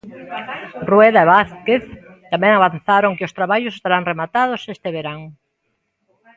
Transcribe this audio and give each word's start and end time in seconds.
Rueda 0.89 1.21
e 1.25 1.29
Vázquez 1.33 1.83
tamén 2.31 2.51
avanzaron 2.53 3.15
que 3.17 3.27
os 3.27 3.35
traballos 3.37 3.75
estarán 3.75 4.07
rematados 4.11 4.61
este 4.75 4.89
verán. 4.97 5.21